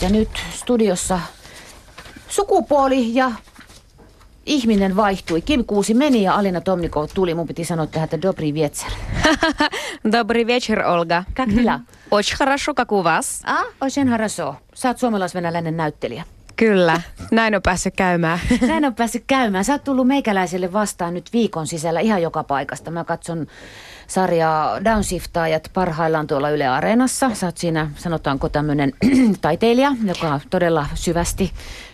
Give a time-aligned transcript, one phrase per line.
[0.00, 1.19] Ja nyt studiossa
[2.27, 3.31] sukupuoli ja
[4.45, 5.41] ihminen vaihtui.
[5.41, 7.33] Kim Kuusi meni ja Alina Tomnikov tuli.
[7.33, 8.91] Mun piti sanoa tähän, että Dobri Vietser.
[10.11, 11.23] Добрый вечер, Olga.
[11.35, 11.79] Как дела?
[12.11, 13.41] Очень хорошо, как у вас?
[13.45, 14.55] Ah, Ocean Haraso.
[14.73, 16.23] Sä oot suomalais-venäläinen näyttelijä.
[16.55, 17.01] Kyllä,
[17.31, 18.39] näin on päässyt käymään.
[18.61, 19.65] Näin on päässyt käymään.
[19.65, 22.91] Sä oot tullut meikäläiselle vastaan nyt viikon sisällä ihan joka paikasta.
[22.91, 23.47] Mä katson
[24.11, 27.31] sarjaa Downshiftaajat parhaillaan tuolla Yle Areenassa.
[27.33, 28.93] Sä oot siinä, sanotaanko tämmöinen
[29.41, 31.51] taiteilija, joka todella syvästi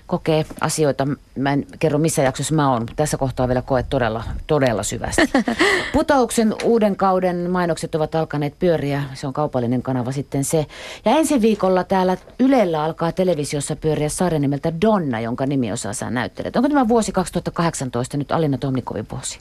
[0.08, 1.08] kokee asioita.
[1.36, 2.86] Mä en kerro missä jaksossa mä oon.
[2.96, 5.22] Tässä kohtaa vielä koet todella, todella syvästi.
[5.94, 9.04] Putouksen uuden kauden mainokset ovat alkaneet pyöriä.
[9.14, 10.66] Se on kaupallinen kanava sitten se.
[11.06, 16.10] Ja ensi viikolla täällä Ylellä alkaa televisiossa pyöriä sarja nimeltä Donna, jonka nimi osaa sä
[16.10, 16.56] näyttelet.
[16.56, 19.40] Onko tämä vuosi 2018 nyt Alina Tomnikovin vuosi?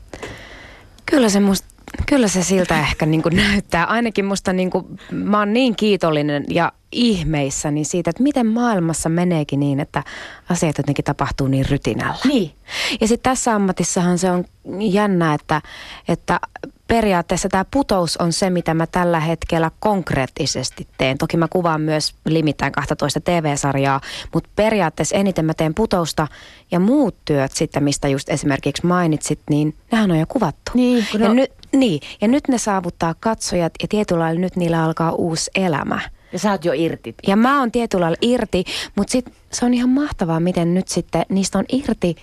[1.06, 1.76] Kyllä se musta
[2.06, 3.84] Kyllä se siltä ehkä niin kuin näyttää.
[3.84, 9.60] Ainakin musta niin kuin, mä oon niin kiitollinen ja ihmeissäni siitä, että miten maailmassa meneekin
[9.60, 10.02] niin, että
[10.48, 12.19] asiat jotenkin tapahtuu niin rytinällä.
[12.24, 12.52] Niin.
[13.01, 14.45] Ja sitten tässä ammatissahan se on
[14.80, 15.62] jännä, että,
[16.09, 16.40] että
[16.88, 21.18] periaatteessa tämä putous on se, mitä mä tällä hetkellä konkreettisesti teen.
[21.18, 24.01] Toki mä kuvaan myös limittäin 12 TV-sarjaa,
[24.34, 26.28] mutta periaatteessa eniten mä teen putousta
[26.70, 30.73] ja muut työt sitten, mistä just esimerkiksi mainitsit, niin nehän on jo kuvattu.
[30.74, 34.56] Niin, kun ja, no- nyt, niin, ja nyt ne saavuttaa katsojat ja tietyllä lailla nyt
[34.56, 36.00] niillä alkaa uusi elämä.
[36.32, 37.15] Ja sä oot jo irti.
[37.26, 38.65] Ja mä oon tietyllä lailla irti,
[38.96, 42.16] mutta sit se on ihan mahtavaa, miten nyt sitten niistä on irti,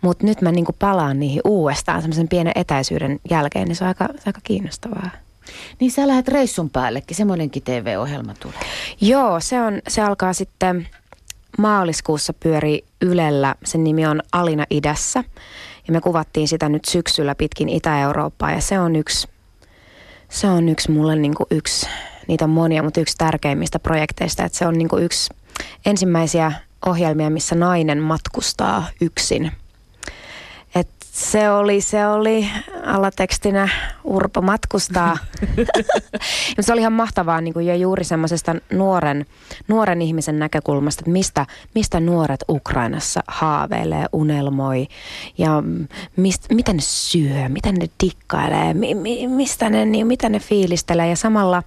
[0.00, 4.04] mutta nyt mä niinku palaan niihin uudestaan semmoisen pienen etäisyyden jälkeen, niin se on aika,
[4.04, 5.10] se on aika kiinnostavaa.
[5.80, 8.58] Niin sä lähdet reissun päällekin, semmoinenkin TV-ohjelma tulee.
[9.00, 10.88] Joo, se, on, se alkaa sitten
[11.58, 13.54] maaliskuussa pyöri Ylellä.
[13.64, 15.24] Sen nimi on Alina idässä.
[15.86, 19.28] Ja me kuvattiin sitä nyt syksyllä pitkin Itä-Eurooppaa ja se on yksi,
[20.28, 21.86] se on yksi mulle niin kuin yksi,
[22.28, 24.44] niitä on monia, mutta yksi tärkeimmistä projekteista.
[24.44, 25.34] Että se on niin kuin yksi
[25.86, 26.52] ensimmäisiä
[26.86, 29.52] ohjelmia, missä nainen matkustaa yksin.
[30.74, 32.48] Et se oli, se oli
[32.84, 33.68] alatekstinä
[34.04, 35.18] Urpo matkustaa.
[36.60, 39.26] Se oli ihan mahtavaa niin kuin jo juuri semmoisesta nuoren,
[39.68, 44.86] nuoren ihmisen näkökulmasta, että mistä, mistä nuoret Ukrainassa haaveilee, unelmoi
[45.38, 45.62] ja
[46.16, 51.08] mist, mitä ne syö, mitä ne dikkailee, mi, mi, mistä ne, niin, mitä ne fiilistelee
[51.08, 51.62] ja samalla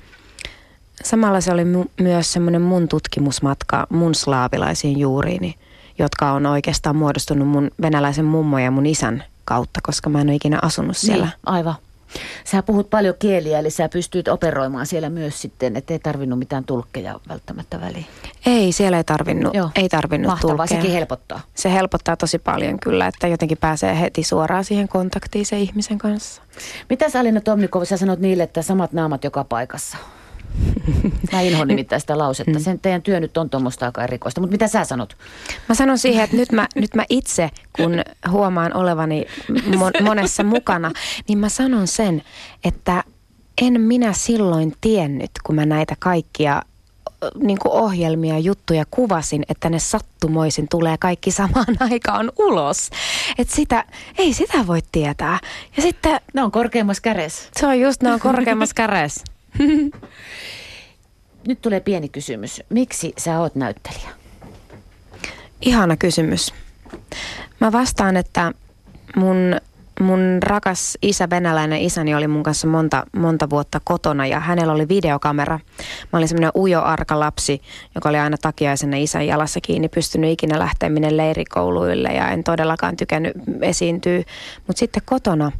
[1.03, 1.63] Samalla se oli
[2.01, 5.55] myös semmoinen mun tutkimusmatka mun slaavilaisiin juuriini,
[5.99, 10.35] jotka on oikeastaan muodostunut mun venäläisen mummon ja mun isän kautta, koska mä en ole
[10.35, 11.25] ikinä asunut siellä.
[11.25, 11.75] Niin, aivan.
[12.43, 17.19] Sä puhut paljon kieliä, eli sä pystyt operoimaan siellä myös sitten, ettei tarvinnut mitään tulkkeja
[17.29, 18.05] välttämättä väliin.
[18.45, 19.69] Ei, siellä ei tarvinnut, Joo.
[19.75, 20.81] ei tarvinnut Mahtavaa, tulkkeja.
[20.81, 21.39] sekin helpottaa.
[21.55, 26.41] Se helpottaa tosi paljon kyllä, että jotenkin pääsee heti suoraan siihen kontaktiin sen ihmisen kanssa.
[26.89, 29.97] Mitä sä Alina Tomnikov, sä sanot niille, että samat naamat joka paikassa?
[31.31, 32.59] Mä inhoan nimittäin sitä lausetta.
[32.59, 34.41] Sen teidän työ nyt on tuommoista aika erikoista.
[34.41, 35.17] Mutta mitä sä sanot?
[35.69, 39.25] Mä sanon siihen, että nyt mä, nyt mä itse, kun huomaan olevani
[39.77, 40.91] mon, monessa mukana,
[41.27, 42.23] niin mä sanon sen,
[42.63, 43.03] että
[43.61, 46.61] en minä silloin tiennyt, kun mä näitä kaikkia
[47.43, 52.89] niin kuin ohjelmia, juttuja kuvasin, että ne sattumoisin tulee kaikki samaan aikaan ulos.
[53.37, 53.85] Että sitä,
[54.17, 55.39] ei sitä voi tietää.
[55.77, 57.49] Ja sitten Ne on korkeammassa kädessä.
[57.59, 59.23] se on just, ne on korkeammassa kädessä.
[61.47, 62.61] Nyt tulee pieni kysymys.
[62.69, 64.09] Miksi sä oot näyttelijä?
[65.61, 66.53] Ihana kysymys.
[67.59, 68.51] Mä vastaan, että
[69.15, 69.55] mun,
[69.99, 74.87] mun rakas isä, venäläinen isäni oli mun kanssa monta, monta vuotta kotona ja hänellä oli
[74.87, 75.59] videokamera.
[76.13, 77.61] Mä olin semmoinen ujo arka lapsi,
[77.95, 82.97] joka oli aina takiaisena isän jalassa kiinni, pystynyt ikinä lähteä minne leirikouluille ja en todellakaan
[82.97, 84.23] tykännyt esiintyä.
[84.67, 85.51] Mutta sitten kotona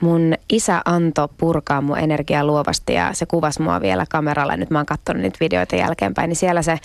[0.00, 4.56] mun isä antoi purkaa mun energiaa luovasti ja se kuvasi mua vielä kameralla.
[4.56, 6.78] Nyt mä oon katsonut niitä videoita jälkeenpäin, niin siellä se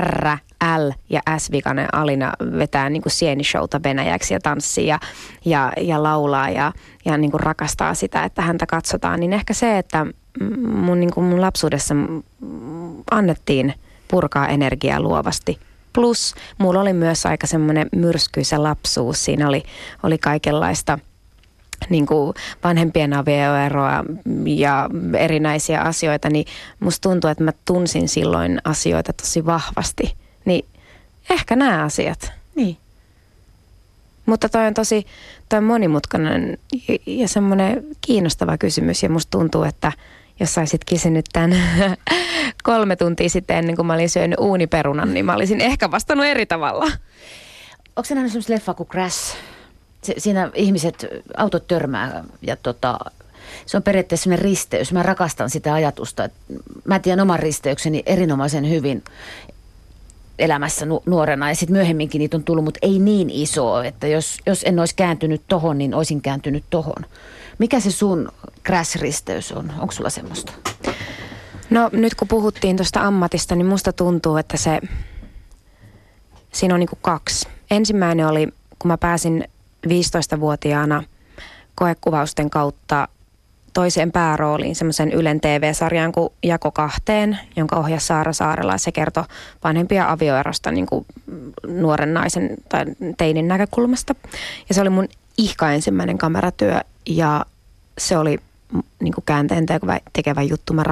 [0.00, 0.36] R,
[0.78, 4.98] L ja S-vikainen Alina vetää niin kuin sienishowta venäjäksi ja tanssii ja,
[5.44, 6.72] ja, ja laulaa ja,
[7.04, 9.20] ja niin kuin rakastaa sitä, että häntä katsotaan.
[9.20, 10.06] Niin ehkä se, että
[10.66, 11.94] mun, niin kuin mun lapsuudessa
[13.10, 13.74] annettiin
[14.08, 15.58] purkaa energiaa luovasti.
[15.92, 19.24] Plus mulla oli myös aika semmoinen myrskyisä lapsuus.
[19.24, 19.62] Siinä oli,
[20.02, 20.98] oli kaikenlaista–
[21.90, 22.34] niin kuin
[22.64, 24.04] vanhempien avioeroa
[24.46, 26.46] ja erinäisiä asioita, niin
[26.80, 30.14] musta tuntuu, että mä tunsin silloin asioita tosi vahvasti.
[30.44, 30.64] Niin
[31.30, 32.32] ehkä nämä asiat.
[32.54, 32.76] Niin.
[34.26, 35.06] Mutta toi on tosi
[35.48, 36.58] toi on monimutkainen
[36.88, 39.92] ja- ja semmoinen kiinnostava kysymys ja musta tuntuu, että
[40.40, 41.56] jos saisit kysynyt tämän
[42.62, 46.46] kolme tuntia sitten ennen kuin mä olin syönyt uuniperunan, niin mä olisin ehkä vastannut eri
[46.46, 46.84] tavalla.
[47.96, 49.36] Onko se nähnyt semmoista leffa kuin Crash?
[50.02, 51.06] Se, siinä ihmiset,
[51.36, 52.98] autot törmää ja tota,
[53.66, 54.92] se on periaatteessa semmoinen risteys.
[54.92, 56.24] Mä rakastan sitä ajatusta.
[56.24, 56.38] että
[56.84, 59.04] Mä tiedän oman risteykseni erinomaisen hyvin.
[60.38, 64.38] elämässä nu- nuorena ja sitten myöhemminkin niitä on tullut, mutta ei niin iso, että jos,
[64.46, 67.06] jos en olisi kääntynyt tohon, niin olisin kääntynyt tohon.
[67.58, 68.28] Mikä se sun
[68.68, 69.72] crash-risteys on?
[69.78, 70.52] Onko sulla semmoista?
[71.70, 74.80] No nyt kun puhuttiin tuosta ammatista, niin musta tuntuu, että se,
[76.52, 77.48] siinä on niin kuin kaksi.
[77.70, 79.44] Ensimmäinen oli, kun mä pääsin
[79.86, 81.04] 15-vuotiaana
[81.74, 83.08] koekuvausten kautta
[83.72, 88.78] toiseen päärooliin semmoisen Ylen TV-sarjan kuin Jako kahteen, jonka ohjasi Saara Saarela.
[88.78, 89.24] Se kertoi
[89.64, 91.06] vanhempia avioerosta niin kuin
[91.66, 92.84] nuoren naisen tai
[93.18, 94.14] teinin näkökulmasta.
[94.68, 95.08] Ja se oli mun
[95.38, 97.46] ihka ensimmäinen kameratyö ja
[97.98, 98.38] se oli
[99.00, 100.72] niin kuin käänteen tekevä, tekevä juttu.
[100.72, 100.84] Mä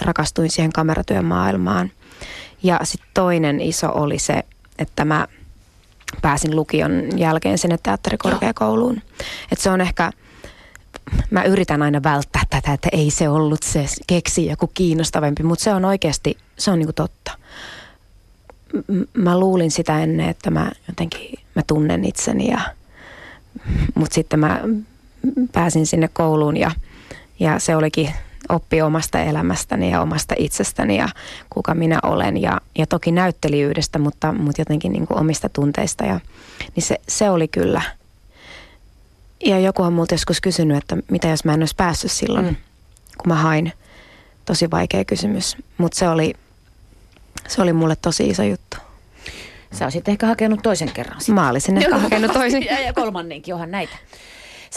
[0.00, 1.90] rakastuin siihen kameratyön maailmaan.
[2.62, 4.42] Ja sitten toinen iso oli se,
[4.78, 5.26] että mä
[6.22, 9.02] pääsin lukion jälkeen sinne teatterikorkeakouluun.
[9.52, 10.10] Että se on ehkä,
[11.30, 15.74] mä yritän aina välttää tätä, että ei se ollut se keksi joku kiinnostavampi, mutta se
[15.74, 17.32] on oikeasti, se on niinku totta.
[18.88, 22.60] M- mä luulin sitä ennen, että mä jotenkin, mä tunnen itseni ja,
[23.94, 24.60] mutta sitten mä
[25.52, 26.70] pääsin sinne kouluun ja,
[27.40, 28.10] ja se olikin
[28.48, 31.08] oppi omasta elämästäni ja omasta itsestäni ja
[31.50, 32.42] kuka minä olen.
[32.42, 36.04] Ja, ja toki näyttelijyydestä, mutta, mutta jotenkin niin kuin omista tunteista.
[36.04, 36.20] Ja,
[36.76, 37.82] niin se, se oli kyllä.
[39.44, 42.56] Ja joku on multa joskus kysynyt, että mitä jos mä en olisi päässyt silloin, mm.
[43.18, 43.72] kun mä hain.
[44.44, 46.34] Tosi vaikea kysymys, mutta se oli,
[47.48, 48.76] se oli mulle tosi iso juttu.
[49.72, 51.20] Sä olisit ehkä hakenut toisen kerran.
[51.20, 51.34] Sitten.
[51.34, 52.64] Mä olisin ehkä hakenut toisen.
[52.70, 53.96] ja, ja kolmannenkin, onhan näitä.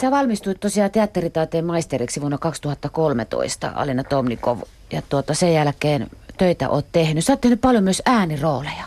[0.00, 4.58] Sä valmistuit tosiaan teatteritaiteen maisteriksi vuonna 2013, Alina Tomnikov,
[4.92, 6.06] ja tuota, sen jälkeen
[6.38, 7.24] töitä oot tehnyt.
[7.24, 8.84] Sä oot tehnyt paljon myös äänirooleja.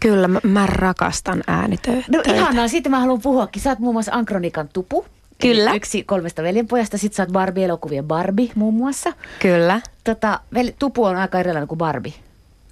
[0.00, 2.06] Kyllä, mä, mä rakastan äänitöitä.
[2.12, 3.62] No ihanaa, siitä mä haluan puhuakin.
[3.62, 5.06] Sä oot muun muassa Ankronikan tupu.
[5.40, 5.74] Kyllä.
[5.74, 6.98] Yksi kolmesta veljenpojasta.
[6.98, 9.12] Sitten sä oot Barbie-elokuvien Barbie muun muassa.
[9.38, 9.80] Kyllä.
[10.04, 12.14] Tota, vel, tupu on aika erilainen kuin Barbie.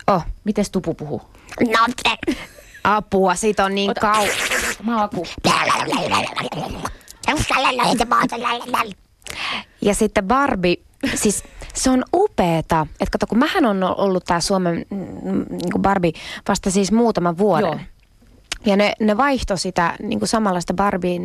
[0.06, 0.22] Oh.
[0.44, 1.22] Mites tupu puhuu?
[1.60, 2.34] No te.
[2.84, 4.28] Apua, siitä on niin kauan.
[4.82, 5.10] Mä oon
[9.82, 10.76] ja sitten Barbie,
[11.14, 11.44] siis
[11.74, 12.86] se on upeeta.
[13.00, 14.86] Että kato, kun mähän on ollut tää Suomen
[15.50, 16.12] niin Barbie
[16.48, 17.68] vasta siis muutaman vuoden.
[17.68, 17.80] Joo.
[18.66, 21.22] Ja ne, ne vaihtoi sitä niin kuin samanlaista Barbien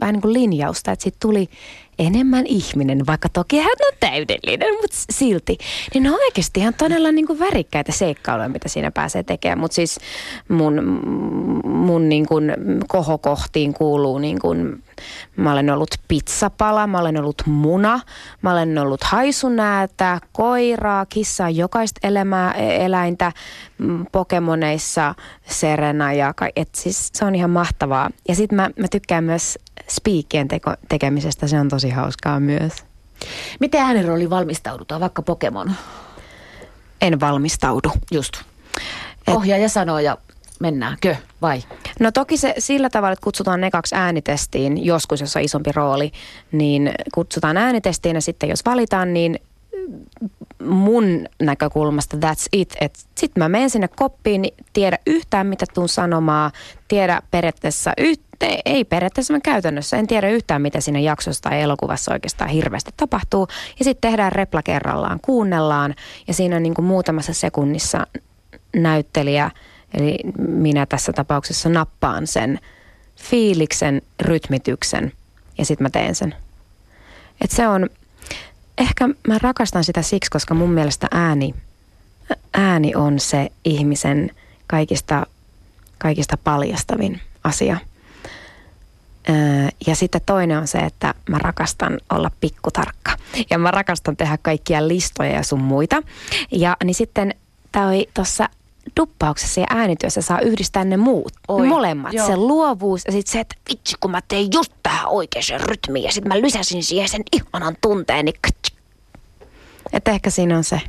[0.00, 1.48] vähän niin kuin linjausta, että siitä tuli
[1.98, 5.58] enemmän ihminen, vaikka toki hän on täydellinen, mutta silti.
[5.94, 9.58] Niin ne on oikeasti ihan todella niin kuin värikkäitä seikkailuja, mitä siinä pääsee tekemään.
[9.58, 9.98] Mutta siis
[10.48, 10.82] mun,
[11.64, 12.52] mun niin kuin
[12.88, 14.82] kohokohtiin kuuluu niin kuin,
[15.36, 18.00] mä olen ollut pizzapala, mä olen ollut muna,
[18.42, 23.32] mä olen ollut haisunäätä, koiraa, kissaa, jokaista elämää, eläintä,
[23.78, 25.14] mm, Pokemoneissa
[25.46, 28.10] Serena ja et siis se on ihan mahtavaa.
[28.28, 29.58] Ja sitten mä, mä tykkään myös
[29.88, 32.72] spiikkien teko, tekemisestä, se on tosi hauskaa myös.
[33.60, 35.72] Miten äänirooli valmistaudutaan, vaikka Pokemon?
[37.00, 37.92] En valmistaudu.
[38.10, 38.32] Just.
[39.26, 40.18] Ohjaaja sanoo ja
[40.60, 41.62] mennäänkö vai?
[42.00, 46.12] No toki se sillä tavalla, että kutsutaan ne kaksi äänitestiin, joskus jos on isompi rooli,
[46.52, 49.38] niin kutsutaan äänitestiin ja sitten jos valitaan, niin
[50.64, 52.74] mun näkökulmasta that's it.
[53.14, 56.50] Sitten mä menen sinne koppiin, niin tiedä yhtään mitä tuun sanomaan,
[56.88, 58.20] tiedä periaatteessa yht,
[58.64, 59.96] ei periaatteessa mä käytännössä.
[59.96, 63.48] En tiedä yhtään mitä siinä jaksossa tai elokuvassa oikeastaan hirveästi tapahtuu.
[63.78, 65.94] Ja sitten tehdään repla kerrallaan, kuunnellaan
[66.28, 68.06] ja siinä on niin kuin muutamassa sekunnissa
[68.76, 69.50] näyttelijä,
[69.94, 72.58] eli minä tässä tapauksessa nappaan sen
[73.16, 75.12] fiiliksen, rytmityksen
[75.58, 76.34] ja sitten mä teen sen.
[77.44, 77.90] Et se on,
[78.78, 81.54] ehkä mä rakastan sitä siksi, koska mun mielestä ääni,
[82.54, 84.30] ääni on se ihmisen
[84.66, 85.26] kaikista,
[85.98, 87.76] kaikista paljastavin asia.
[89.86, 93.16] Ja sitten toinen on se, että mä rakastan olla pikkutarkka.
[93.50, 96.02] Ja mä rakastan tehdä kaikkia listoja ja sun muita.
[96.50, 97.34] Ja niin sitten
[97.86, 98.48] oli tuossa
[99.00, 102.12] duppauksessa ja äänityössä saa yhdistää ne muut, Oi, ne molemmat.
[102.12, 102.26] Joo.
[102.26, 106.12] Se luovuus ja sitten se, että vitsi kun mä tein just tähän oikeaan rytmiin ja
[106.12, 108.24] sitten mä lisäsin siihen sen ihanan tunteen.
[108.24, 108.34] Niin
[109.92, 110.80] että ehkä siinä on se.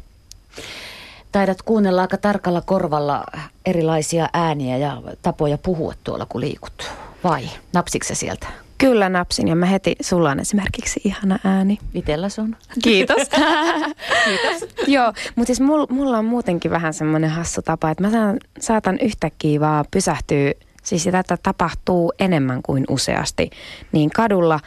[1.31, 3.25] Taidat kuunnella aika tarkalla korvalla
[3.65, 6.91] erilaisia ääniä ja tapoja puhua tuolla, kun liikut.
[7.23, 8.47] Vai napsitko sieltä?
[8.79, 11.79] Kyllä napsin ja mä heti, sulla on esimerkiksi ihana ääni.
[11.93, 12.55] Itelläs on.
[12.83, 13.29] Kiitos.
[14.25, 14.69] Kiitos.
[14.87, 18.99] Joo, mutta siis mulla, mulla on muutenkin vähän semmoinen hassu tapa, että mä saan, saatan
[18.99, 23.49] yhtäkkiä vaan pysähtyä, siis tätä tapahtuu enemmän kuin useasti,
[23.91, 24.59] niin kadulla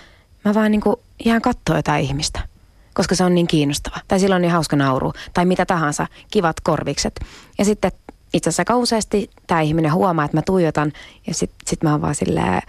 [0.45, 2.41] mä vaan niinku ihan katsoo jotain ihmistä
[2.95, 3.97] koska se on niin kiinnostava.
[4.09, 5.13] Tai silloin on niin hauska nauru.
[5.35, 7.21] Tai mitä tahansa, kivat korvikset.
[7.59, 7.93] Ja sitten
[8.35, 10.93] itse asiassa aika useasti tämä ihminen huomaa, että mä tuijotan.
[11.27, 12.63] Ja sitten sit mä oon vaan silleen,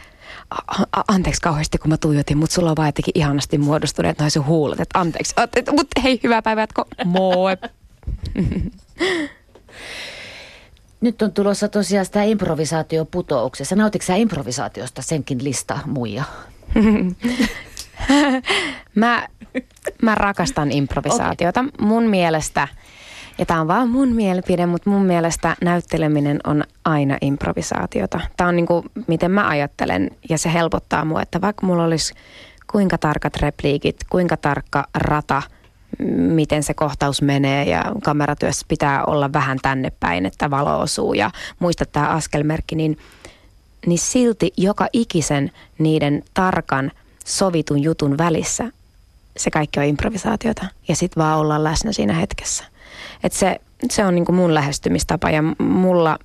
[1.07, 4.79] anteeksi kauheasti kun mä tuijotin, mutta sulla on vaan jotenkin ihanasti muodostuneet noin sun huulet.
[4.79, 5.35] Että anteeksi,
[5.71, 6.67] mutta hei, hyvää päivää,
[7.05, 7.57] moi.
[11.01, 13.75] nyt on tulossa tosiaan sitä improvisaatioputouksessa.
[13.75, 16.23] Nautitko sä improvisaatiosta senkin lista muija?
[18.95, 19.27] mä,
[20.01, 21.59] mä rakastan improvisaatiota.
[21.59, 21.87] Okay.
[21.87, 22.67] Mun mielestä,
[23.37, 28.19] ja tämä on vaan mun mielipide, mutta mun mielestä näytteleminen on aina improvisaatiota.
[28.37, 32.13] Tämä on niin kuin, miten mä ajattelen ja se helpottaa mua, että vaikka mulla olisi
[32.71, 35.41] kuinka tarkat repliikit, kuinka tarkka rata,
[36.15, 41.31] miten se kohtaus menee ja kameratyössä pitää olla vähän tänne päin, että valo osuu ja
[41.59, 42.97] muista tämä askelmerkki, niin,
[43.85, 46.91] niin silti joka ikisen niiden tarkan
[47.25, 48.71] sovitun jutun välissä
[49.37, 52.63] se kaikki on improvisaatiota ja sitten vaan ollaan läsnä siinä hetkessä.
[53.23, 53.59] Et se,
[53.91, 56.19] se on niinku mun lähestymistapa ja mulla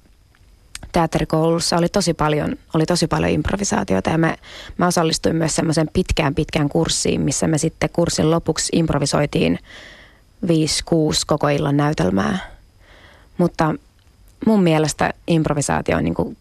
[0.92, 4.36] teatterikoulussa oli tosi paljon, oli tosi paljon improvisaatiota ja mä,
[4.76, 9.58] mä osallistuin myös semmoisen pitkään pitkään kurssiin, missä me sitten kurssin lopuksi improvisoitiin
[10.46, 10.48] 5-6
[11.26, 12.38] koko illan näytelmää.
[13.38, 13.74] Mutta
[14.46, 16.36] mun mielestä improvisaatio on niin kuin,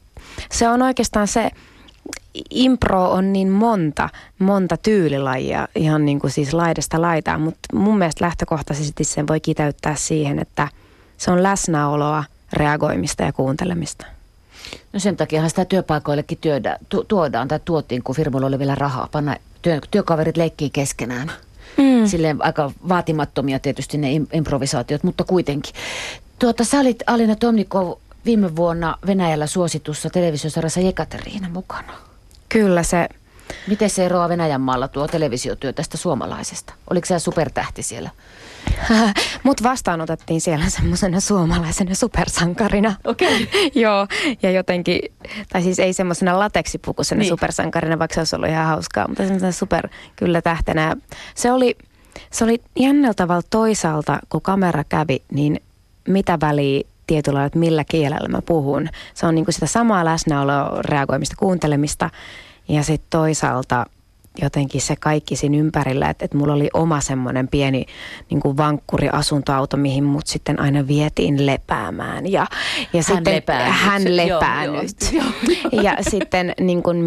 [0.51, 1.51] se on oikeastaan se,
[2.49, 4.09] impro on niin monta,
[4.39, 9.95] monta tyylilajia ihan niin kuin siis laidasta laitaan, mutta mun mielestä lähtökohtaisesti sen voi kiteyttää
[9.95, 10.67] siihen, että
[11.17, 12.23] se on läsnäoloa,
[12.53, 14.05] reagoimista ja kuuntelemista.
[14.93, 19.07] No sen takiahan sitä työpaikoillekin työdä, tu, tuodaan tai tuotiin, kun firmoilla oli vielä rahaa.
[19.11, 21.31] Panna työ, työkaverit leikkii keskenään.
[21.77, 22.07] Mm.
[22.07, 25.73] Silleen aika vaatimattomia tietysti ne improvisaatiot, mutta kuitenkin.
[26.39, 27.93] Tuota, sä olit Alina Tomnikov
[28.27, 31.93] viime vuonna Venäjällä suositussa televisiosarjassa Jekateriina mukana.
[32.50, 33.10] Kyllä se.
[33.67, 36.74] Miten se eroaa Venäjän maalla tuo televisiotyö tästä suomalaisesta?
[36.89, 38.10] Oliko se supertähti siellä?
[39.43, 42.96] Mut vastaanotettiin siellä semmoisena suomalaisena supersankarina.
[43.03, 43.43] Okei.
[43.43, 43.69] Okay.
[43.84, 44.07] Joo,
[44.43, 45.00] ja jotenkin,
[45.51, 47.29] tai siis ei semmoisena lateksipukusena niin.
[47.29, 50.96] supersankarina, vaikka se olisi ollut ihan hauskaa, mutta semmoisena super kyllä tähtenä.
[51.36, 51.75] Se oli,
[52.31, 55.62] se oli jännällä tavalla toisaalta, kun kamera kävi, niin
[56.07, 58.89] mitä väliä tietyllä että millä kielellä mä puhun.
[59.13, 62.09] Se on niin kuin sitä samaa läsnäoloa, reagoimista, kuuntelemista
[62.67, 63.85] ja sitten toisaalta–
[64.41, 67.85] jotenkin se kaikki siinä ympärillä, että, että mulla oli oma semmoinen pieni
[68.29, 72.31] niin kuin vankkuri-asuntoauto, mihin mut sitten aina vietiin lepäämään.
[72.31, 72.47] Ja,
[72.79, 74.13] ja hän sitten lepää hän nyt.
[74.13, 74.95] lepää joo, nyt.
[75.13, 75.81] Joo.
[75.83, 76.97] Ja sitten niin kuin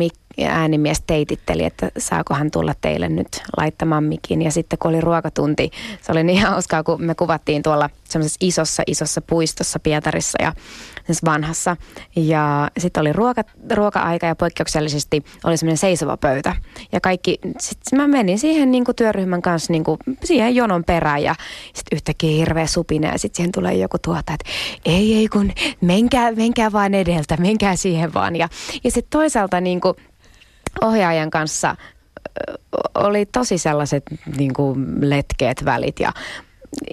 [0.40, 4.42] Mik, äänimies teititteli, että saako hän tulla teille nyt laittamaan mikin.
[4.42, 5.70] Ja sitten kun oli ruokatunti,
[6.02, 10.52] se oli niin hauskaa, kun me kuvattiin tuolla semmoisessa isossa, isossa puistossa Pietarissa ja
[11.24, 11.76] vanhassa.
[12.16, 13.44] Ja sitten oli ruoka,
[13.74, 16.56] ruoka-aika ja poikkeuksellisesti oli semmoinen seisova pöytä.
[16.92, 21.22] Ja kaikki, sitten mä menin siihen niin kuin työryhmän kanssa niin kuin siihen jonon perään
[21.22, 21.34] ja
[21.74, 24.50] sitten yhtäkkiä hirveä supina ja sitten siihen tulee joku tuota, että
[24.84, 28.36] ei, ei kun menkää, menkää vaan edeltä, menkää siihen vaan.
[28.36, 28.48] Ja,
[28.84, 29.94] ja sitten toisaalta niin kuin
[30.80, 31.76] ohjaajan kanssa
[32.94, 34.02] oli tosi sellaiset
[34.36, 36.12] niin kuin letkeet välit ja,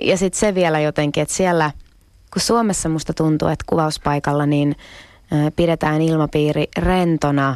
[0.01, 1.71] ja sitten se vielä jotenkin, että siellä–
[2.33, 4.75] kun Suomessa musta tuntuu, että kuvauspaikalla niin
[5.55, 7.55] pidetään ilmapiiri rentona,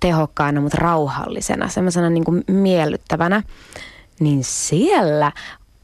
[0.00, 3.42] tehokkaana, mutta rauhallisena, semmoisena niin kuin miellyttävänä,
[4.20, 5.32] niin siellä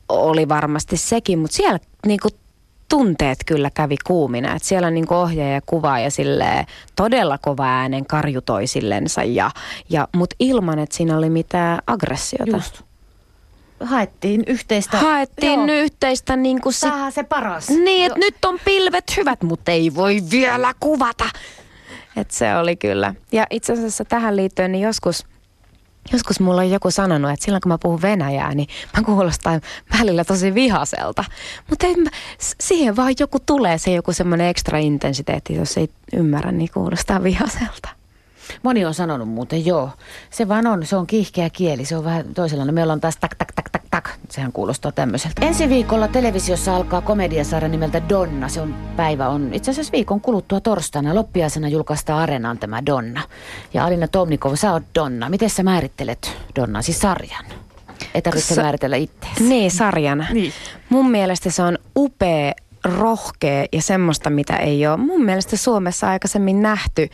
[0.08, 2.34] oli varmasti sekin, mutta siellä niin kuin
[2.88, 4.54] tunteet kyllä kävi kuumina.
[4.56, 5.60] että siellä niin ohjaaja
[6.02, 6.66] ja sille
[6.96, 9.50] todella kova äänen karju toisillensa, ja,
[9.90, 12.56] ja, mutta ilman, että siinä oli mitään aggressiota.
[12.56, 12.82] Just
[13.80, 14.96] haettiin yhteistä.
[14.96, 15.78] Haettiin joo.
[15.78, 17.68] yhteistä niin kuin sit, se paras.
[17.68, 21.24] Niin, että nyt on pilvet hyvät, mutta ei voi vielä kuvata.
[22.16, 23.14] Et se oli kyllä.
[23.32, 25.26] Ja itse asiassa tähän liittyen niin joskus,
[26.12, 29.60] joskus mulla on joku sanonut, että silloin kun mä puhun venäjää, niin mä kuulostan
[29.98, 31.24] välillä tosi vihaselta.
[31.70, 31.86] Mutta
[32.60, 37.88] siihen vaan joku tulee, se joku semmoinen ekstra intensiteetti, jos ei ymmärrä, niin kuulostaa vihaselta.
[38.62, 39.90] Moni on sanonut muuten, joo.
[40.30, 42.74] Se vaan on, se on kiihkeä kieli, se on vähän toisenlainen.
[42.74, 44.10] Meillä on taas tak, tak, tak, tak, tak.
[44.30, 45.46] Sehän kuulostaa tämmöiseltä.
[45.46, 48.48] Ensi viikolla televisiossa alkaa komediasarja nimeltä Donna.
[48.48, 51.14] Se on päivä on itse asiassa viikon kuluttua torstaina.
[51.14, 53.22] Loppiaisena julkaistaan Arenaan tämä Donna.
[53.74, 55.28] Ja Alina Tomnikov, sä oot Donna.
[55.28, 57.44] Miten sä määrittelet Donna, siis sarjan?
[58.14, 59.44] Ei tarvitse Sa- määritellä itseäsi.
[59.44, 60.26] Niin, sarjana.
[60.32, 60.52] Niin.
[60.88, 62.52] Mun mielestä se on upea
[62.86, 67.08] rohkea ja semmoista, mitä ei ole mun mielestä Suomessa aikaisemmin nähty.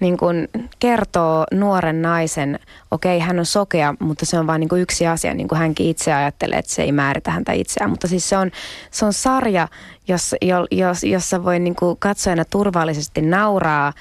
[0.00, 2.58] Niin kun kertoo nuoren naisen,
[2.90, 5.86] okei okay, hän on sokea, mutta se on vain niin yksi asia, niin kuin hänkin
[5.86, 7.90] itse ajattelee, että se ei määritä häntä itseään.
[7.90, 8.50] Mutta siis se on,
[8.90, 9.68] se on sarja,
[10.08, 10.36] jossa,
[10.70, 13.92] jos, jossa voi niin kuin katsojana turvallisesti nauraa,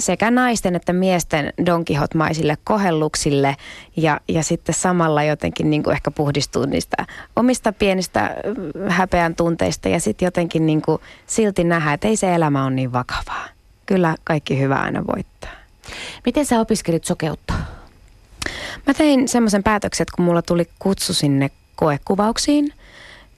[0.00, 3.56] sekä naisten että miesten donkihotmaisille kohelluksille
[3.96, 6.96] ja, ja sitten samalla jotenkin niin kuin ehkä puhdistuu niistä
[7.36, 8.32] omista pienistä äh,
[8.96, 12.92] häpeän tunteista ja sitten jotenkin niin kuin silti nähdä, että ei se elämä ole niin
[12.92, 13.44] vakavaa.
[13.86, 15.50] Kyllä kaikki hyvä aina voittaa.
[16.24, 17.54] Miten sä opiskelit sokeutta?
[18.86, 22.72] Mä tein semmoisen päätöksen, että kun mulla tuli kutsu sinne koekuvauksiin,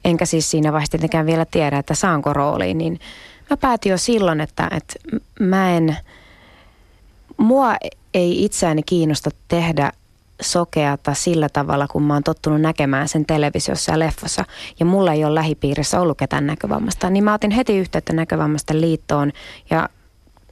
[0.04, 3.00] enkä siis siinä vaiheessa tietenkään vielä tiedä, että saanko rooliin, niin–
[3.52, 4.94] mä päätin jo silloin, että, että
[5.40, 5.96] mä en,
[7.42, 7.74] mua
[8.14, 9.92] ei itseäni kiinnosta tehdä
[10.40, 14.44] sokeata sillä tavalla, kun mä oon tottunut näkemään sen televisiossa ja leffassa.
[14.80, 17.10] Ja mulla ei ole lähipiirissä ollut ketään näkövammasta.
[17.10, 19.32] Niin mä otin heti yhteyttä näkövammaisten liittoon
[19.70, 19.88] ja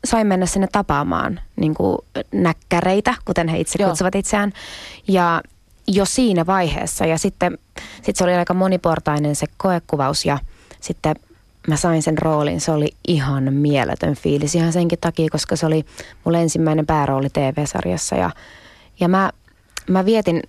[0.05, 1.99] sain mennä sinne tapaamaan niin kuin
[2.33, 3.89] näkkäreitä, kuten he itse Joo.
[3.89, 4.53] kutsuvat itseään.
[5.09, 5.43] Ja
[5.87, 7.07] jo siinä vaiheessa.
[7.07, 7.59] Ja sitten
[8.03, 10.39] sit se oli aika moniportainen se koekuvaus ja
[10.81, 11.17] sitten
[11.71, 12.61] mä sain sen roolin.
[12.61, 15.85] Se oli ihan mieletön fiilis ihan senkin takia, koska se oli
[16.25, 18.17] mulle ensimmäinen päärooli TV-sarjassa.
[18.17, 18.31] Ja,
[19.01, 19.31] ja mä,
[19.89, 20.43] mä vietin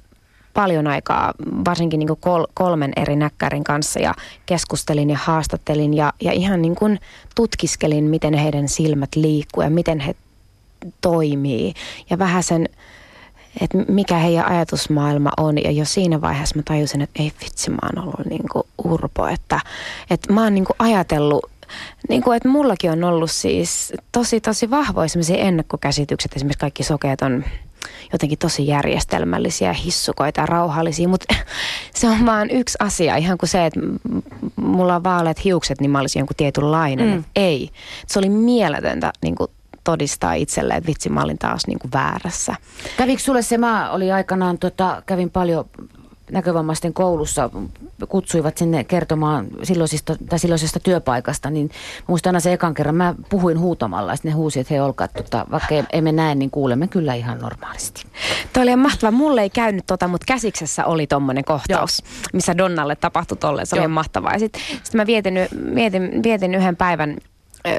[0.54, 1.34] paljon aikaa,
[1.66, 4.14] varsinkin niin kol, kolmen eri näkkärin kanssa ja
[4.46, 7.00] keskustelin ja haastattelin ja, ja ihan niin kuin
[7.36, 10.16] tutkiskelin, miten heidän silmät liikkuu ja miten he
[11.02, 11.74] toimii.
[12.10, 12.70] Ja vähän sen
[13.62, 15.58] että mikä heidän ajatusmaailma on.
[15.58, 19.28] Ja jo siinä vaiheessa mä tajusin, että ei vitsi, mä oon ollut niin kuin urpo.
[19.28, 19.60] Että,
[20.10, 21.52] että mä oon niin kuin ajatellut
[22.10, 26.36] niin kuin, että mullakin on ollut siis tosi, tosi vahvoja sellaisia ennakkokäsitykset.
[26.36, 27.44] Esimerkiksi kaikki sokeet on
[28.14, 31.36] jotenkin tosi järjestelmällisiä, hissukoita ja rauhallisia, mutta
[31.96, 33.16] se on vaan yksi asia.
[33.16, 33.80] Ihan kuin se, että
[34.56, 37.10] mulla on vaaleat hiukset, niin mä olisin jonkun tietynlainen.
[37.10, 37.24] Mm.
[37.36, 37.70] Ei.
[38.08, 39.52] Se oli mieletöntä niin kuin
[39.84, 42.56] todistaa itselle, että vitsi mä olin taas niin kuin väärässä.
[42.98, 45.66] Kävikö sulle se, mä oli aikanaan, tota, kävin paljon
[46.32, 47.50] näkövammaisten koulussa
[48.10, 51.70] kutsuivat sinne kertomaan silloisista, tai silloisesta työpaikasta, niin
[52.08, 55.46] muistan aina se ekan kerran, mä puhuin huutamalla, ja ne huusi, että hei olkaa, tota,
[55.52, 58.04] vaikka emme näe, niin kuulemme kyllä ihan normaalisti.
[58.54, 59.12] Tuo oli mahtava.
[59.12, 62.30] Mulle ei käynyt tota, mutta käsiksessä oli tommonen kohtaus, Joo.
[62.34, 63.68] missä Donnalle tapahtui tolleen.
[63.68, 63.84] Se Joo.
[63.84, 64.34] oli mahtavaa.
[64.34, 65.34] Ja sitten sit mä vietin,
[65.76, 67.18] vietin, vietin yhden päivän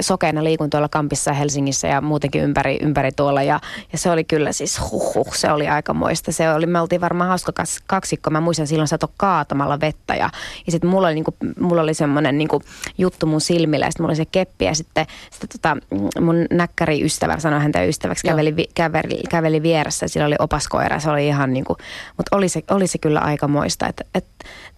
[0.01, 3.43] sokeena liikun tuolla Kampissa Helsingissä ja muutenkin ympäri, ympäri tuolla.
[3.43, 3.61] Ja,
[3.93, 6.33] ja se oli kyllä siis huh, huh se oli aika moista.
[6.33, 7.53] Se oli, me oltiin varmaan hauska
[7.87, 8.31] kaksikko.
[8.31, 10.31] Mä muistan silloin sato kaatamalla vettä ja,
[10.67, 12.62] ja sitten mulla oli, niinku, mulla oli semmoinen niinku,
[12.99, 15.77] juttu mun silmillä ja sitten mulla oli se keppi ja sitten, sitten tota,
[16.21, 20.09] mun näkkäri ystävä, sanoi häntä ystäväksi, käveli, käveli, käveli vieressä.
[20.09, 21.76] Sillä oli opaskoira, se oli ihan niinku,
[22.17, 23.89] mutta oli se, oli se kyllä aika moista.
[23.89, 24.26] Et, et,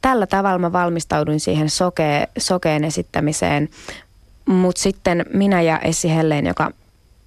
[0.03, 3.69] tällä tavalla mä valmistauduin siihen soke, sokeen esittämiseen
[4.47, 6.71] mutta sitten minä ja Essi Helleen, joka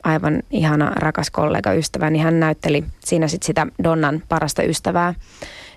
[0.04, 5.14] aivan ihana rakas kollega, ystävä, niin hän näytteli siinä sit sitä Donnan parasta ystävää.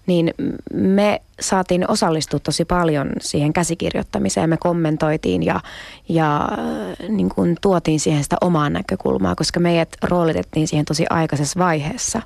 [0.07, 0.35] Niin
[0.75, 4.51] me saatiin osallistua tosi paljon siihen käsikirjoittamiseen.
[4.51, 5.61] Me kommentoitiin ja,
[6.09, 11.59] ja äh, niin kuin tuotiin siihen sitä omaa näkökulmaa, koska meidät roolitettiin siihen tosi aikaisessa
[11.59, 12.23] vaiheessa.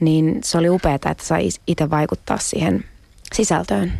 [0.00, 2.84] Niin se oli upeaa, että sai itse vaikuttaa siihen
[3.34, 3.92] sisältöön.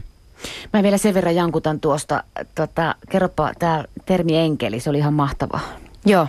[0.73, 2.25] Mä vielä sen verran jankutan tuosta,
[2.55, 5.61] tota, kerropa tämä termi enkeli, se oli ihan mahtava.
[6.07, 6.27] Joo.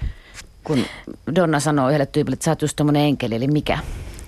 [0.63, 0.85] Kun
[1.35, 3.77] Donna sanoo yhdelle tyypille, että sä oot just tommonen enkeli, eli mikä?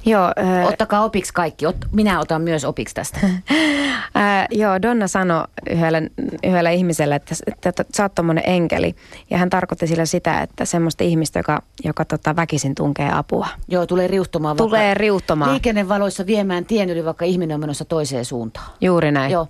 [0.06, 0.32] Joo.
[0.40, 1.66] Äh, Ottakaa opiksi kaikki.
[1.66, 3.20] Ot, minä otan myös opiksi tästä.
[3.26, 6.02] äh, joo, Donna sanoi yhdelle,
[6.44, 8.96] yhdelle ihmiselle, että, että, että sä oot tommonen enkeli.
[9.30, 13.48] Ja hän tarkoitti sillä sitä, että semmoista ihmistä, joka, joka tota, väkisin tunkee apua.
[13.68, 14.58] Joo, tulee riuhtomaan.
[14.58, 15.52] Tulee riuhtomaan.
[15.52, 18.72] Liikennevaloissa viemään tien yli, vaikka ihminen on menossa toiseen suuntaan.
[18.82, 19.32] Juuri näin.
[19.32, 19.48] Joo.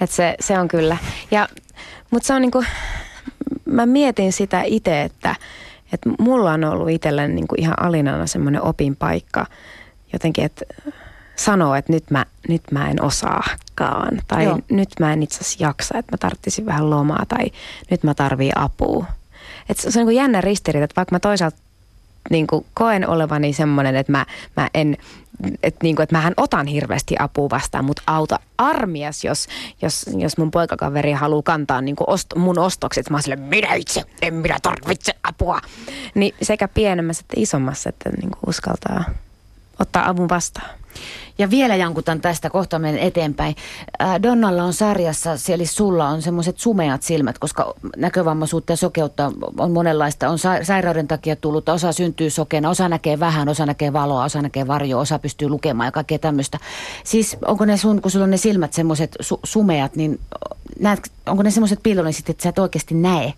[0.00, 0.96] Et se, se on kyllä.
[1.30, 1.48] Ja,
[2.10, 2.64] mutta se on niinku,
[3.64, 5.36] mä mietin sitä itse, että,
[5.92, 9.46] että mulla on ollut itselleni niinku ihan alinana semmoinen opinpaikka
[10.12, 10.64] jotenkin, että
[11.36, 14.18] sanoo, että nyt mä, nyt mä en osaakaan.
[14.28, 14.58] Tai Joo.
[14.70, 17.24] nyt mä en itse asiassa jaksa, että mä tarvitsisin vähän lomaa.
[17.28, 17.50] Tai
[17.90, 19.06] nyt mä tarvii apua.
[19.68, 21.56] Et se on niin kuin jännä ristiriita, että vaikka mä toisaalta
[22.30, 24.96] niin kuin koen olevani semmoinen, että mä, mä en
[25.62, 29.46] että niin kuin, että mähän otan hirveästi apua vastaan, mutta auta armias, jos,
[29.82, 33.10] jos, jos mun poikakaveri haluaa kantaa niin kuin ost, mun ostokset.
[33.10, 35.60] Mä oon sille, minä itse, en minä tarvitse apua.
[36.14, 39.04] Niin sekä pienemmässä että isommassa, että niin kuin uskaltaa
[39.78, 40.70] ottaa avun vastaan.
[41.38, 43.54] Ja vielä jankutan tästä, kohta menen eteenpäin.
[44.02, 49.72] Äh, Donnalla on sarjassa, eli sulla on semmoiset sumeat silmät, koska näkövammaisuutta ja sokeutta on
[49.72, 50.28] monenlaista.
[50.28, 54.42] On sa- sairauden takia tullut, osa syntyy sokeena, osa näkee vähän, osa näkee valoa, osa
[54.42, 56.58] näkee varjoa, osa pystyy lukemaan ja kaikkea tämmöistä.
[57.04, 60.20] Siis onko ne sun, kun sulla on ne silmät semmoiset su- sumeat, niin
[60.80, 63.32] näet, onko ne semmoiset piilonisit, että sä et oikeasti näe?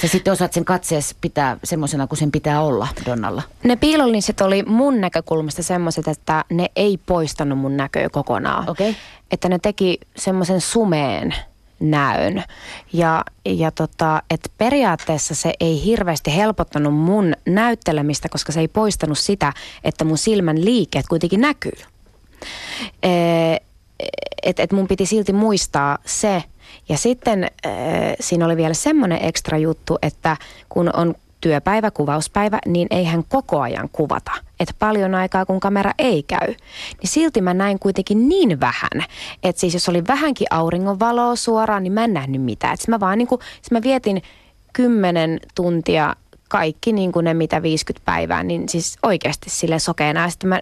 [0.00, 3.42] Sä sitten osaat sen katseessa pitää semmoisena kuin sen pitää olla Donnalla.
[3.64, 8.70] Ne piilolliset oli mun näkökulmasta semmoiset, että ne ei poistanut mun näköä kokonaan.
[8.70, 8.94] Okay.
[9.30, 11.34] Että ne teki semmoisen sumeen
[11.80, 12.44] näön.
[12.92, 19.18] Ja, ja tota, et periaatteessa se ei hirveästi helpottanut mun näyttelemistä, koska se ei poistanut
[19.18, 19.52] sitä,
[19.84, 21.78] että mun silmän liikkeet kuitenkin näkyy.
[24.42, 26.44] Että et mun piti silti muistaa se,
[26.88, 27.72] ja sitten äh,
[28.20, 30.36] siinä oli vielä semmoinen ekstra juttu, että
[30.68, 34.32] kun on työpäivä, kuvauspäivä, niin ei hän koko ajan kuvata.
[34.60, 36.54] Että paljon aikaa, kun kamera ei käy.
[37.00, 39.04] Niin silti mä näin kuitenkin niin vähän,
[39.42, 42.74] että siis jos oli vähänkin auringonvaloa suoraan, niin mä en nähnyt mitään.
[42.74, 44.22] Että mä vaan niin kuin, mä vietin
[44.72, 46.16] kymmenen tuntia
[46.48, 50.30] kaikki niin kuin ne mitä 50 päivää, niin siis oikeasti sille sokeena.
[50.30, 50.60] Sitten mä,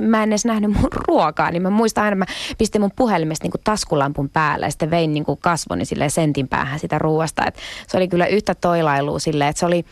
[0.00, 2.24] mä en edes nähnyt mun ruokaa, niin mä muistan aina, mä
[2.58, 6.48] pistin mun puhelimesta niin kuin taskulampun päälle ja sitten vein niin kuin kasvoni sille sentin
[6.48, 7.46] päähän sitä ruoasta.
[7.46, 9.84] Et se oli kyllä yhtä toilailua silleen, että se oli,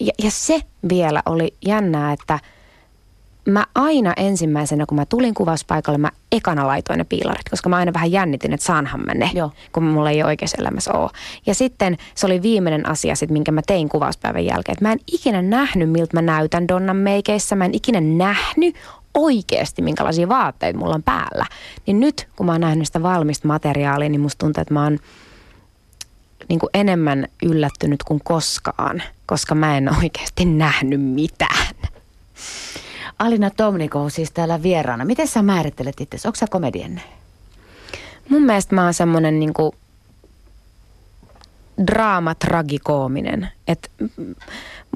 [0.00, 2.38] ja, ja se vielä oli jännää, että–
[3.46, 7.92] mä aina ensimmäisenä, kun mä tulin kuvauspaikalle, mä ekana laitoin ne piilarit, koska mä aina
[7.92, 9.50] vähän jännitin, että saanhan mä ne, Joo.
[9.72, 11.10] kun mulla ei oikeassa elämässä ole.
[11.46, 14.72] Ja sitten se oli viimeinen asia, sit, minkä mä tein kuvauspäivän jälkeen.
[14.72, 17.56] Että mä en ikinä nähnyt, miltä mä näytän Donnan meikeissä.
[17.56, 18.74] Mä en ikinä nähnyt
[19.14, 21.46] oikeasti, minkälaisia vaatteita mulla on päällä.
[21.86, 24.98] Niin nyt, kun mä oon nähnyt sitä valmista materiaalia, niin musta tuntuu, että mä oon
[26.48, 31.66] niin kuin enemmän yllättynyt kuin koskaan, koska mä en oikeasti nähnyt mitään.
[33.18, 35.04] Alina Tomnikov siis täällä vieraana.
[35.04, 36.28] Miten sä määrittelet itse?
[36.28, 37.00] Onko sä komedienne?
[38.28, 39.74] Mun mielestä mä oon semmonen niinku
[41.86, 43.48] draama tragikoominen.
[43.68, 43.90] Et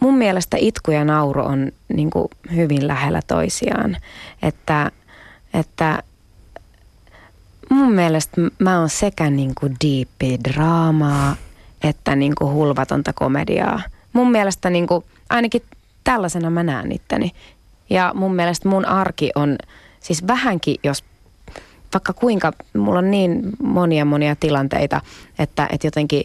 [0.00, 3.96] mun mielestä itku ja nauru on niinku hyvin lähellä toisiaan.
[4.42, 4.90] Että,
[5.54, 6.02] että
[7.70, 11.36] mun mielestä mä oon sekä niinku deepi draamaa
[11.82, 13.82] että niinku hulvatonta komediaa.
[14.12, 15.62] Mun mielestä niinku, ainakin
[16.04, 17.32] tällaisena mä näen itteni.
[17.90, 19.58] Ja mun mielestä mun arki on
[20.00, 21.04] siis vähänkin, jos
[21.94, 25.00] vaikka kuinka, mulla on niin monia monia tilanteita,
[25.38, 26.24] että, että jotenkin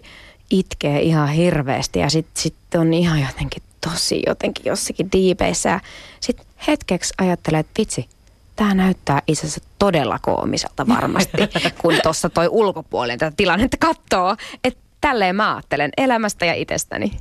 [0.52, 5.70] itkee ihan hirveästi ja sitten sit on ihan jotenkin tosi jotenkin jossakin diipeissä.
[5.70, 5.80] Ja
[6.20, 8.10] sitten hetkeksi ajattelee, että vitsi,
[8.56, 11.38] tämä näyttää itse asiassa todella koomiselta varmasti,
[11.82, 14.36] kun tuossa toi ulkopuolinen tätä tilannetta katsoo.
[14.64, 17.12] Että tälleen mä ajattelen elämästä ja itsestäni.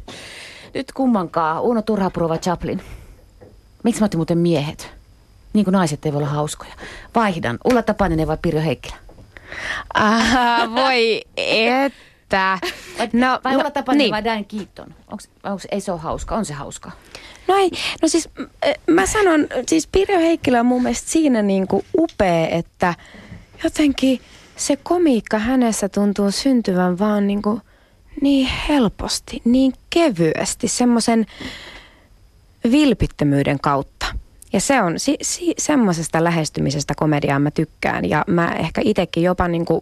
[0.74, 2.82] Nyt kummankaan, Uno Turhapurova Chaplin.
[3.84, 4.90] Miksi mä otin muuten miehet?
[5.52, 6.72] Niin kuin naiset ei voi olla hauskoja.
[7.14, 7.58] Vaihdan.
[7.64, 8.96] Ulla Tapaninen vai Pirjo Heikkilä?
[9.94, 12.58] Aha, voi että.
[13.12, 14.12] No, vai no, Ulla Tapaninen niin.
[14.12, 14.94] vai Dan Keaton?
[15.10, 16.90] Onks, onks, ei se ole hauska, on se hauska.
[17.48, 17.70] No ei,
[18.02, 18.28] no siis
[18.86, 22.94] mä sanon, siis Pirjo Heikkilä on mun mielestä siinä niin kuin upea, että
[23.64, 24.20] jotenkin
[24.56, 27.60] se komiikka hänessä tuntuu syntyvän vaan niin, kuin
[28.20, 31.26] niin helposti, niin kevyesti, semmoisen
[32.70, 34.06] vilpittömyyden kautta.
[34.52, 38.08] Ja se on, si, si, semmoisesta lähestymisestä komediaa mä tykkään.
[38.10, 39.80] Ja mä ehkä itsekin jopa niin kuin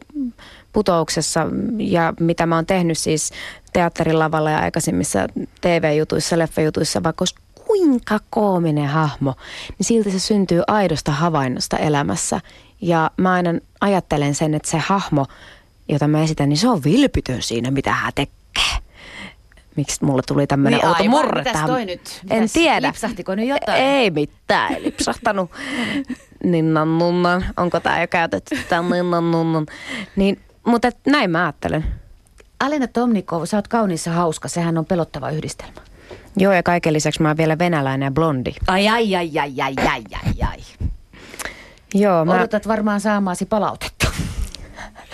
[0.73, 1.47] putouksessa
[1.79, 3.31] ja mitä mä oon tehnyt siis
[3.73, 5.27] teatterilavalla ja aikaisemmissa
[5.61, 7.25] TV-jutuissa, leffajutuissa, vaikka
[7.67, 9.35] kuinka koominen hahmo,
[9.79, 12.41] niin silti se syntyy aidosta havainnosta elämässä.
[12.81, 15.27] Ja mä aina ajattelen sen, että se hahmo,
[15.89, 18.83] jota mä esitän, niin se on vilpitön siinä, mitä hän tekee
[19.77, 21.67] miksi mulle tuli tämmöinen niin, outo murre tähän.
[21.67, 22.21] toi nyt?
[22.23, 22.89] Mitäs, en tiedä.
[22.89, 23.83] Lipsahtiko nyt jotain?
[23.83, 25.51] Ei mitään, ei lipsahtanut.
[26.45, 27.45] Ninnan nunnan.
[27.57, 29.67] Onko tämä jo käytetty, tämä ninnan nunnan.
[30.17, 31.85] Niin, mutta et, näin mä ajattelen.
[32.61, 34.49] Alena Tomnikov, sä oot kauniissa hauska.
[34.49, 35.81] Sehän on pelottava yhdistelmä.
[36.37, 38.53] Joo, ja kaiken lisäksi mä oon vielä venäläinen ja blondi.
[38.67, 40.59] Ai, ai, ai, ai, ai, ai, ai, ai.
[41.95, 42.35] Joo, mä...
[42.35, 44.09] Odotat varmaan saamaasi palautetta.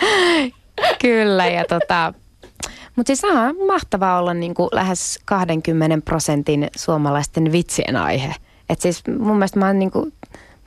[1.01, 2.13] Kyllä, ja tota,
[2.99, 8.35] mutta siis on mahtavaa olla niin kuin lähes 20 prosentin suomalaisten vitsien aihe.
[8.69, 10.13] Et siis mun mielestä mä oon niin kuin,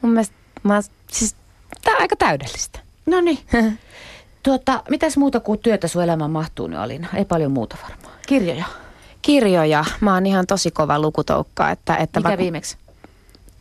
[0.03, 1.37] mun mielestä mä oon, siis
[1.85, 2.79] tää on aika täydellistä.
[3.07, 3.39] No niin.
[4.43, 7.09] tuota, mitäs muuta kuin työtä sun elämään mahtuu nyt Alina?
[7.15, 8.15] Ei paljon muuta varmaan.
[8.27, 8.65] Kirjoja?
[9.23, 9.85] Kirjoja.
[10.01, 11.71] Mä oon ihan tosi kova lukutoukka.
[11.71, 12.77] Että, että Mikä viimeksi?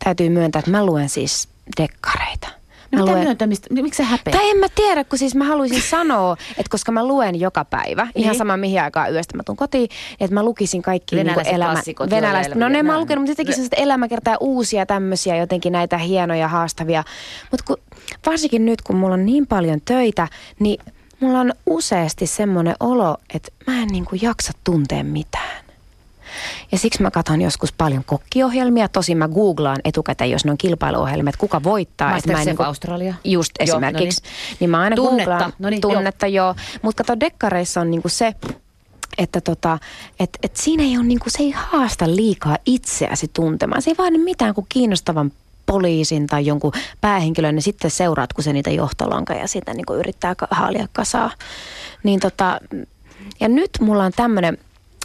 [0.04, 1.48] Täytyy myöntää, että mä luen siis
[1.80, 2.48] dekkareita.
[2.92, 3.24] No mitä luen...
[3.24, 3.74] myöntämistä?
[3.74, 4.32] Miksi se häpeä?
[4.32, 8.04] Tai en mä tiedä, kun siis mä haluaisin sanoa, että koska mä luen joka päivä,
[8.04, 8.22] niin.
[8.24, 9.88] ihan sama mihin aikaan yöstä mä tuun kotiin,
[10.20, 12.10] että mä lukisin kaikki niinku venäläiset niin elämä...
[12.10, 12.54] Venäläiset.
[12.54, 17.04] No ne mä lukenut, mutta jotenkin sellaiset elämäkertaa uusia tämmöisiä, jotenkin näitä hienoja, haastavia.
[17.50, 17.74] Mutta
[18.26, 20.28] varsinkin nyt, kun mulla on niin paljon töitä,
[20.58, 20.80] niin
[21.20, 25.64] mulla on useasti semmoinen olo, että mä en niinku jaksa tuntea mitään.
[26.72, 28.88] Ja siksi mä katson joskus paljon kokkiohjelmia.
[28.88, 32.10] Tosi mä googlaan etukäteen, jos ne on kilpailuohjelmia, että kuka voittaa.
[32.10, 33.14] Masterchef niin Australia.
[33.24, 34.22] Just joo, esimerkiksi.
[34.22, 34.56] No niin.
[34.60, 35.30] niin mä aina tunnetta.
[35.30, 35.52] googlaan.
[35.58, 36.46] No niin, tunnetta, joo.
[36.46, 36.54] joo.
[36.82, 38.34] Mutta kato, dekkareissa on niinku se,
[39.18, 39.78] että tota,
[40.20, 43.82] et, et siinä ei ole niinku, se ei haasta liikaa itseäsi tuntemaan.
[43.82, 45.32] Se ei vaadi mitään kuin kiinnostavan
[45.66, 50.34] poliisin tai jonkun päähenkilön, niin sitten seuraat, kun se niitä johtolanka ja sitä niin yrittää
[50.50, 51.30] haalia kasaa.
[52.02, 52.60] Niin tota,
[53.40, 54.58] ja nyt mulla on tämmöinen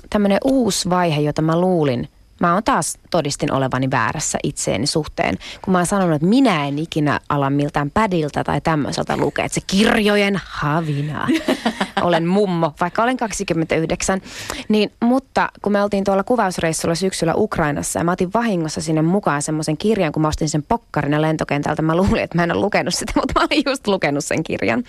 [0.10, 5.72] tämmöinen uusi vaihe, jota mä luulin, mä oon taas todistin olevani väärässä itseeni suhteen, kun
[5.72, 9.62] mä oon sanonut, että minä en ikinä ala miltään pädiltä tai tämmöiseltä lukea, että se
[9.68, 11.28] kirjojen havina.
[12.02, 14.22] olen mummo, vaikka olen 29.
[14.70, 19.42] Niin, mutta kun me oltiin tuolla kuvausreissulla syksyllä Ukrainassa ja mä otin vahingossa sinne mukaan
[19.42, 22.94] semmoisen kirjan, kun mä ostin sen pokkarina lentokentältä, mä luulin, että mä en ole lukenut
[22.94, 24.84] sitä, mutta mä olin just lukenut sen kirjan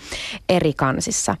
[0.49, 1.35] eri kansissa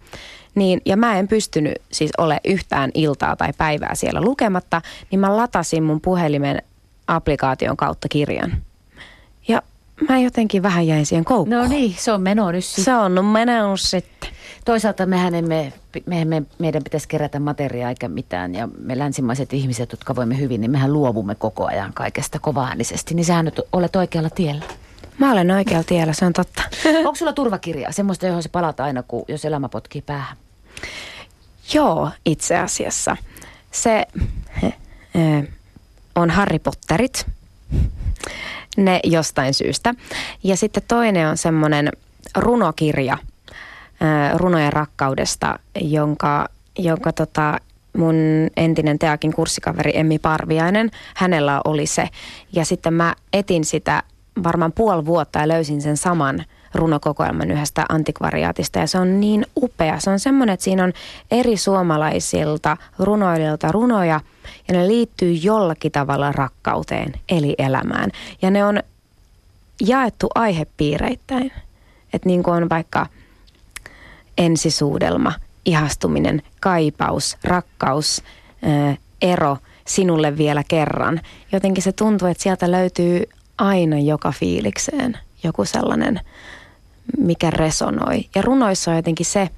[0.59, 5.37] Niin, ja mä en pystynyt siis ole yhtään iltaa tai päivää siellä lukematta, niin mä
[5.37, 6.61] latasin mun puhelimen
[7.07, 8.57] applikaation kautta kirjan.
[9.47, 9.61] Ja
[10.09, 11.61] mä jotenkin vähän jäin siihen koukkuun.
[11.61, 12.83] No niin, se on meno nyt sitten.
[12.83, 14.29] Se on meno sitten.
[14.65, 15.73] Toisaalta mehän emme,
[16.05, 18.55] me, me, meidän pitäisi kerätä materiaa eikä mitään.
[18.55, 23.15] Ja me länsimaiset ihmiset, jotka voimme hyvin, niin mehän luovumme koko ajan kaikesta kovaäänisesti.
[23.15, 24.65] Niin sähän nyt olet oikealla tiellä.
[25.17, 26.63] Mä olen oikealla tiellä, se on totta.
[26.97, 30.37] Onko sulla turvakirjaa, semmoista, johon se palata aina, kun, jos elämä potkii päähän?
[31.73, 33.17] Joo, itse asiassa.
[33.71, 34.05] Se
[34.61, 34.73] he,
[36.15, 37.25] on Harry Potterit,
[38.77, 39.95] ne jostain syystä.
[40.43, 41.91] Ja sitten toinen on semmoinen
[42.35, 43.17] runokirja
[44.35, 47.59] runojen rakkaudesta, jonka, jonka tota,
[47.97, 48.15] mun
[48.57, 52.09] entinen Teakin kurssikaveri Emmi Parviainen, hänellä oli se.
[52.53, 54.03] Ja sitten mä etin sitä
[54.43, 59.99] varmaan puoli vuotta ja löysin sen saman runokokoelman yhdestä antikvariaatista ja se on niin upea.
[59.99, 60.93] Se on semmoinen, että siinä on
[61.31, 64.21] eri suomalaisilta runoilijoilta runoja
[64.67, 68.11] ja ne liittyy jollakin tavalla rakkauteen eli elämään.
[68.41, 68.79] Ja ne on
[69.87, 71.51] jaettu aihepiireittäin.
[72.13, 73.05] Että niin kuin on vaikka
[74.37, 75.33] ensisuudelma,
[75.65, 78.23] ihastuminen, kaipaus, rakkaus,
[79.21, 81.21] ero sinulle vielä kerran.
[81.51, 83.23] Jotenkin se tuntuu, että sieltä löytyy
[83.57, 86.19] aina joka fiilikseen joku sellainen,
[87.17, 88.25] mikä resonoi.
[88.35, 89.49] Ja runoissa on jotenkin se,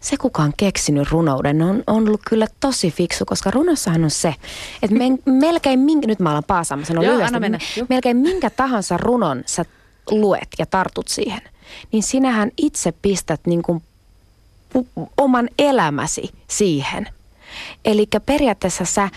[0.00, 4.34] se kuka on keksinyt runouden on, on ollut kyllä tosi fiksu, koska runossahan on se,
[4.82, 5.04] että me,
[5.46, 7.58] melkein minkä, nyt mä alan paasaamassa, no lyhyesti, mennä.
[7.88, 9.64] melkein minkä tahansa runon sä
[10.10, 11.40] luet ja tartut siihen,
[11.92, 13.82] niin sinähän itse pistät niin kuin
[15.16, 17.08] oman elämäsi siihen.
[17.84, 19.08] Eli periaatteessa sä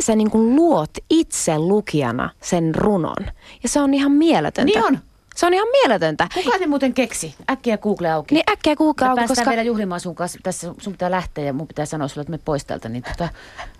[0.00, 3.26] sä niin kuin luot itse lukijana sen runon.
[3.62, 4.64] Ja se on ihan mieletöntä.
[4.64, 4.98] Niin on.
[5.34, 6.28] Se on ihan mieletöntä.
[6.44, 7.34] Kuka ne muuten keksi?
[7.50, 8.34] Äkkiä Google auki.
[8.34, 9.50] Niin äkkiä Google auki, koska...
[9.50, 10.38] vielä juhlimaan sun kanssa.
[10.42, 13.28] Tässä sun pitää lähteä ja mun pitää sanoa sulle, että me pois täältä, niin tota,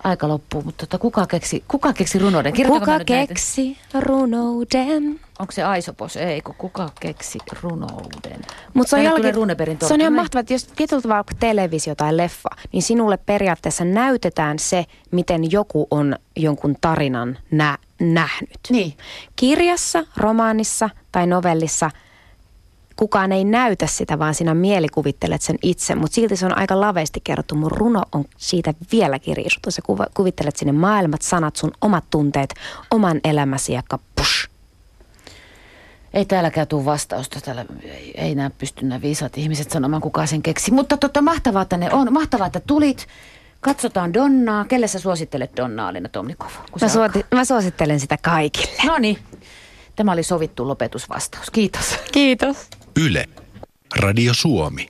[0.05, 0.63] aika loppuu.
[0.63, 2.53] Mutta tota, kuka keksi, kuka keksi runouden?
[2.67, 4.09] kuka keksi näitä?
[4.09, 5.21] runouden?
[5.39, 6.17] Onko se Aisopos?
[6.17, 8.41] Ei, kun kuka keksi runouden?
[8.75, 9.35] Mutta se on, jollakin,
[9.81, 14.59] se on ihan mahtavaa, että jos tietyllä vaikka televisio tai leffa, niin sinulle periaatteessa näytetään
[14.59, 18.59] se, miten joku on jonkun tarinan nä- nähnyt.
[18.71, 18.97] Niin.
[19.37, 21.91] Kirjassa, romaanissa tai novellissa
[22.97, 27.21] kukaan ei näytä sitä, vaan sinä mielikuvittelet sen itse, mutta silti se on aika laveasti
[27.25, 27.55] kerrottu.
[27.55, 29.71] Mun runo on siitä vielä kirjoitettu.
[29.71, 29.83] Sä
[30.15, 32.55] kuvittelet sinne maailmat, sanat, sun omat tunteet,
[32.91, 34.49] oman elämäsi ja kapush.
[36.15, 37.41] Ei täälläkään tule vastausta.
[37.41, 40.73] Täällä ei, ei nämä pysty nämä viisaat ihmiset sanomaan, kuka sen keksi.
[40.73, 42.13] Mutta totta, mahtavaa, että ne on.
[42.13, 43.07] Mahtavaa, että tulit.
[43.65, 44.65] Katsotaan Donnaa.
[44.65, 46.51] Kelle sä suosittelet Donnaa, Alina Tomnikova?
[46.81, 48.73] Mä, suoti, mä suosittelen sitä kaikille.
[48.87, 49.19] No niin.
[49.97, 51.51] Tämä oli sovittu lopetusvastaus.
[51.51, 51.99] Kiitos.
[52.13, 52.57] Kiitos.
[53.01, 53.29] Yle.
[53.97, 54.87] Radio Suomi.